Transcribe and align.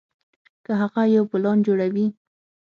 کۀ 0.65 0.71
هغه 0.81 1.01
يو 1.15 1.23
پلان 1.31 1.57
جوړوي 1.67 2.05